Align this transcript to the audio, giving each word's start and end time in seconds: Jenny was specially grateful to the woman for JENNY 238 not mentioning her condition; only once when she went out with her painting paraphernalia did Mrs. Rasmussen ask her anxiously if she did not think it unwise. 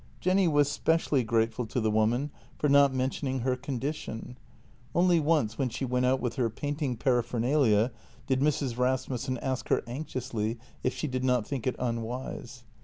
Jenny 0.19 0.47
was 0.47 0.67
specially 0.67 1.23
grateful 1.23 1.67
to 1.67 1.79
the 1.79 1.91
woman 1.91 2.31
for 2.57 2.67
JENNY 2.67 2.73
238 2.73 2.81
not 2.81 2.97
mentioning 2.97 3.39
her 3.41 3.55
condition; 3.55 4.37
only 4.95 5.19
once 5.19 5.59
when 5.59 5.69
she 5.69 5.85
went 5.85 6.07
out 6.07 6.19
with 6.19 6.37
her 6.37 6.49
painting 6.49 6.97
paraphernalia 6.97 7.91
did 8.25 8.39
Mrs. 8.39 8.79
Rasmussen 8.79 9.37
ask 9.43 9.67
her 9.69 9.83
anxiously 9.85 10.57
if 10.83 10.95
she 10.95 11.07
did 11.07 11.23
not 11.23 11.45
think 11.45 11.67
it 11.67 11.75
unwise. 11.77 12.63